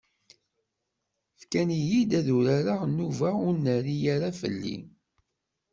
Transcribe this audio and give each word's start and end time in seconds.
Fkan-iyi-d 1.39 2.11
ad 2.19 2.23
d-urareɣ 2.25 2.81
nnuba 2.85 3.29
ur 3.47 3.55
nerri 3.63 3.97
ara 4.13 4.29
fell-i. 4.41 4.77